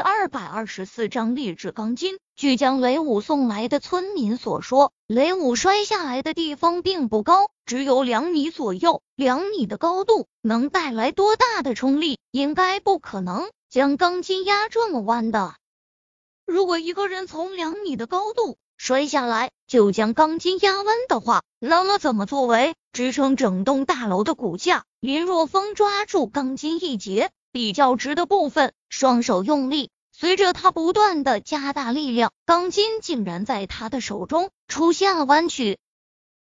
[0.00, 2.18] 二百二十四章励志钢筋。
[2.34, 9.02] 据将雷武送来的村民所说，雷武摔下来的地方并不高，只有两米左右。
[9.14, 12.18] 两米的高度能带来多大的冲力？
[12.30, 15.54] 应该不可能将钢筋压这么弯的。
[16.46, 24.84] 如果一个人从两米的高度摔下来，就将钢筋压弯的话，那么怎么作为支撑整栋大楼的骨架？
[25.00, 27.30] 林若风抓住钢筋一节。
[27.52, 35.78] 比较直的部分，双手用力，随着他不断的加大力量，钢筋竟然在他的手中出现了弯曲。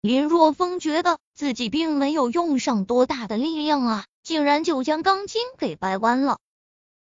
[0.00, 6.38] 林若风觉得自己并没有用上多大的力量啊，竟然就将钢筋给掰弯了。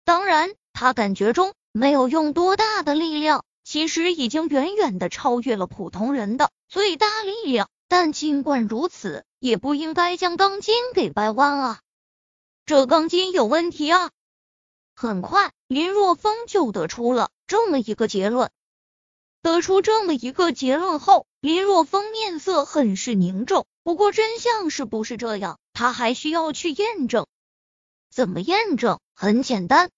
[0.03, 7.69] 当然，他感觉中没有用多大的力量，其实已经远远的超越了普通人的最大力量。
[7.87, 11.79] 但尽管如此，也不应该将钢筋给掰弯啊。
[12.65, 14.09] 这钢筋有问题啊！
[14.95, 18.51] 很快，林若风就得出了这么一个结论。
[19.41, 23.65] 得出这么一个结论后，林若风面色很是凝重。
[23.83, 27.27] 不过，真相是不是这样，他还需要去验证。
[28.09, 29.01] 怎么验证？
[29.13, 29.89] 很简单，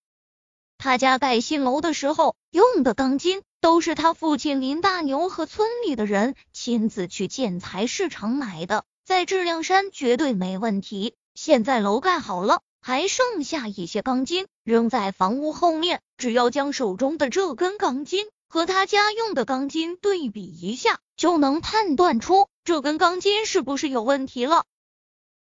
[0.79, 11.13] 他家盖新楼的时候用的钢筋，都是他父亲林大牛和村里的人亲自去建材市场买的，在质量上绝对没问题。
[11.35, 16.01] 现在楼盖好了，还剩下一些钢筋扔在房屋后面。
[16.17, 24.63] 只要将手中的这根钢筋和他家用的钢筋对比一下，就能判断出这根钢筋是不是有问题了。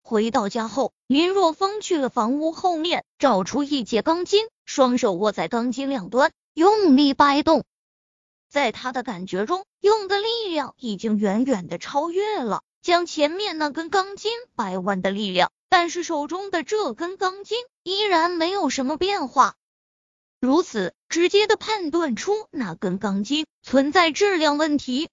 [0.03, 7.63] 回到家后，林若风去了房屋后面，找出一节钢筋，双手握在钢筋两端，用力掰动。
[8.49, 15.49] 在他的感觉中，用的力量已经远远的超越了将前面那根钢筋掰弯的力量。
[15.69, 19.55] 但是手中的这根钢筋依然没有什么变化，
[20.39, 25.09] 如此直接的判断出那根钢筋存在质量问题。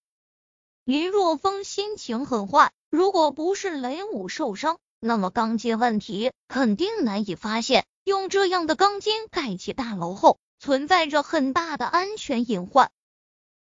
[0.85, 7.87] 林若风心情很坏，如果不是雷武受伤，那么钢筋问题肯定难以发现。
[8.05, 12.91] 用这样的钢筋盖起大楼后，存在着很大的安全隐患。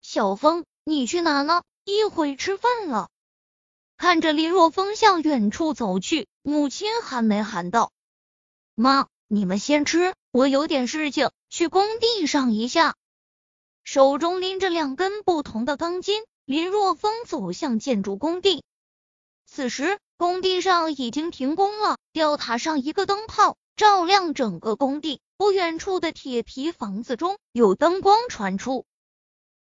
[0.02, 1.64] 小风，你去哪呢？
[1.86, 3.08] 一会吃饭了。
[3.96, 7.92] 看着林若风向远处走去，母亲寒梅喊道
[8.74, 12.96] ：“妈，你们先吃，我有点事情，去工地上一下。”
[13.84, 18.64] 手中拎着两根不同的钢筋，林若风走向建筑工地。
[19.46, 25.20] 此时，工地上已经停工了，吊塔上一个灯泡照亮整个工地。
[25.36, 28.86] 不远处的铁皮房子中有灯光传出。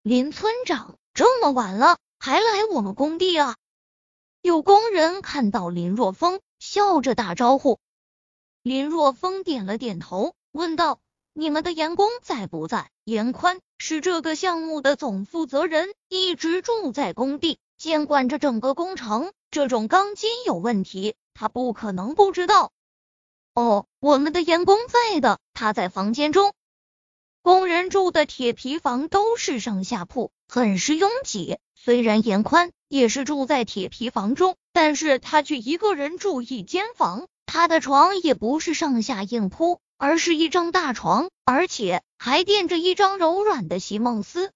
[0.01, 3.55] 林村长，这么晚了还来我们工地啊？
[4.41, 7.77] 有工人看到林若风，笑着打招呼。
[8.61, 11.01] 林若风点了点头，问道
[11.35, 19.33] ：“你们的员工在不在？”严宽是这个项目的总负责人，一直住在工地，监管着整个工程。
[19.51, 22.71] 这种钢筋有问题，他不可能不知道。
[23.53, 26.53] 哦，我们的员工在的，他在房间中。
[27.41, 31.57] 工人住的铁皮房都是上下铺，很是拥挤。
[31.75, 37.27] 虽然严宽也是住在铁皮房中，但是他却一个人住一间房。
[37.45, 44.51] 他的床也不是上下硬铺，而是一张大床，而且还垫着一张柔软的席梦思。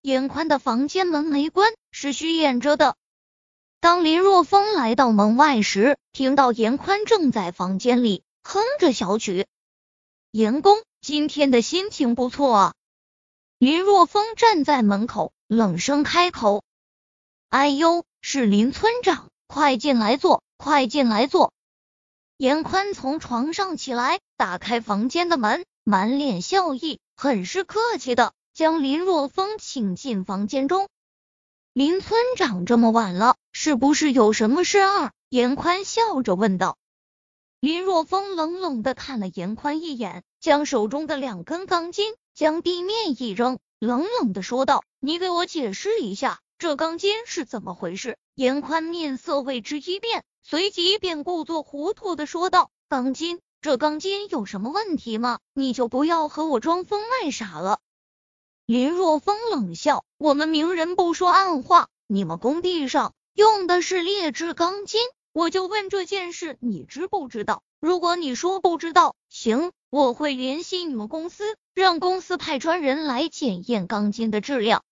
[0.00, 2.96] 严宽的房间门没关，是虚掩着的。
[3.80, 9.46] 当林若风来到门外时，听到严宽正在房间里哼着小曲。
[10.30, 12.74] 严公今天的心情不错啊。
[13.58, 15.32] 林若风站在门口。
[15.48, 16.64] 冷声开口
[17.50, 21.52] ：“哎呦，是林村长，快进来坐，快进来坐。”
[22.36, 30.88] 严宽从床上起来，打开房间的门，满脸笑意，很是客气的将林若风请进房间中。
[31.72, 35.12] 林村长这么晚了，是不是有什么事儿？
[35.28, 36.76] 严宽笑着问道。
[37.60, 43.60] 林若风冷冷的看了严宽一眼，将手中的两根钢筋将地面一扔。
[43.78, 55.38] 冷冷的说道：“你给我解释一下，这钢筋是怎么回事？”严宽面色为之一变，随即便故作糊涂的说道：“钢筋，这钢筋有什么问题吗？
[55.54, 57.80] 你就不要和我装疯卖傻了。”
[58.66, 65.00] 林若风冷笑：“我们明人不说暗话，你们工地上用的是劣质钢筋，
[65.32, 67.62] 我就问这件事，你知不知道？
[67.80, 74.82] 如果你说不知道，行。”我会联系你们公司，让公司派专人来检验钢筋的质量。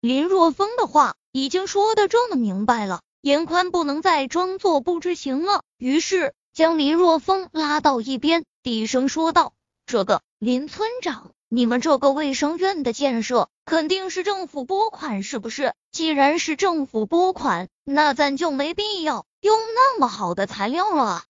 [0.00, 9.54] 林若风的话已经说的这么明白了，严宽不能再装作不知情了，于是将林若风拉到一边，低声说道
[9.86, 15.74] ：“这个林村长，你们这个卫生院的建设肯定是政府拨款，是不是？
[15.90, 21.24] 既然是政府拨款，那咱就没必要用那么好的材料了。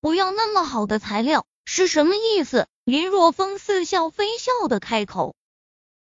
[0.00, 2.66] 不要那么好的材料是什么意思？
[2.84, 5.34] 林若风似笑非笑的开口。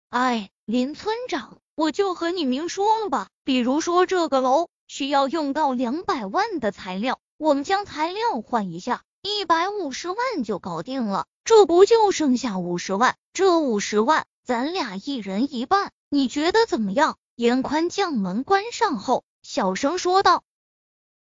[0.09, 11.27] 哎，林村长，我就和你明说了吧，比如说这个楼需要用到两百万的材料，我们将材料换一下，一百五十万就搞定了。
[11.45, 13.15] 这不就剩下五十万？
[13.35, 17.19] 这五十万，咱俩一人一半，你觉得怎么样？
[17.35, 20.45] 严宽将门关上后，小声说道：“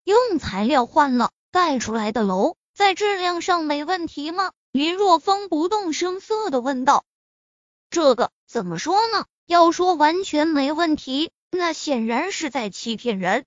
[0.04, 7.06] 用材料换了，盖出来的楼在质量上没问题吗？”林若风不动声色的问道
[7.90, 9.28] ：“这个怎么说呢？
[9.46, 13.46] 要说完全没问题，那显然是在欺骗人。”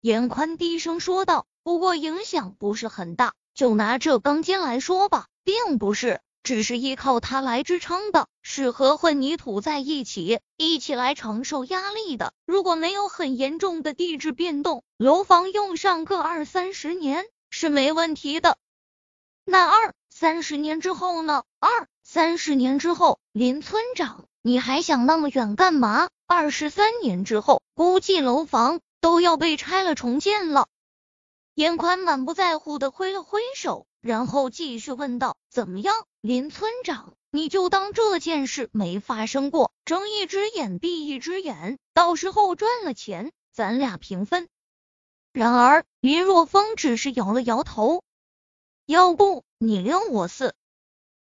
[0.00, 12.32] 严宽低声说道：“不过影响不是很大，就拿这钢筋来说吧。”并不是只是依靠它来支撑的，是和混凝土在一起，一起来承受压力的。
[12.46, 18.56] 如果没有很严重的地质变动，楼房用上个二三十年是没问题的。
[19.44, 21.42] 那二三十年之后呢？
[21.58, 26.10] 二三十年之后，林村长，你还想那么远干嘛？
[26.26, 30.68] 二十三年之后，估计楼房都要被拆了重建了。
[31.54, 33.86] 严宽满不在乎的挥了挥手。
[34.02, 37.14] 然后继续问道：“怎么样，林村长？
[37.30, 44.50] 你就当这件事没发生过，睁一只眼闭一只眼，到时候赚了钱，咱俩平分。”
[45.32, 48.02] 然而林若风只是摇了摇头
[48.84, 50.54] ：“要不你六我四？”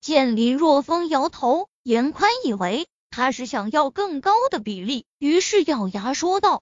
[0.04, 6.62] 见林若风摇头，严宽以为他是想要更高的比例，于是咬牙说道：“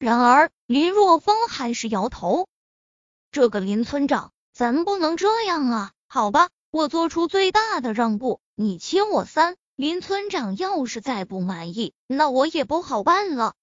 [0.00, 2.48] 然而林若风还是摇头。
[3.30, 5.92] 这个林村长。”咱不能这样啊！
[6.08, 9.56] 好吧，我做出最大的让步，你七我三。
[9.76, 13.54] 林村长要是再不满意，那我也不好办了。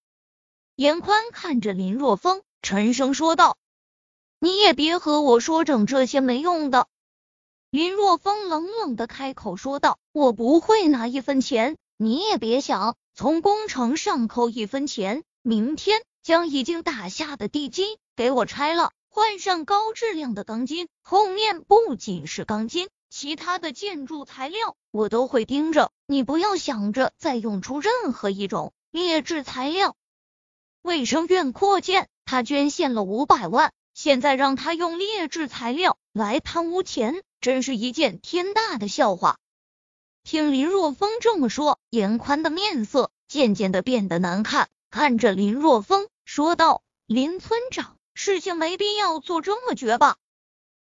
[0.78, 3.58] 严宽看着林若风，沉声说道
[4.40, 6.88] ：“你也别和我说整这些没用的。”
[7.76, 15.26] 林若风冷冷的开口说道：“我不会拿一分钱，你也别想从工程上扣一分钱。
[15.42, 17.84] 明天将已经打下的地基
[18.16, 25.92] 给我拆了。”换上高质量的钢筋，后面不仅是钢筋，其他的建筑材料我都会盯着。
[26.08, 29.98] 你不要想着再用出任何一种劣质材料。
[30.82, 39.38] 卫生院扩建，他捐献了五百万，现在让他用劣质材料来贪污钱，真是一件天大的笑话。
[40.24, 50.16] 听林若风这么说，严宽的面色渐渐的变得难看，看着林若风说道：“林村长。”事情没必要做这么绝吧。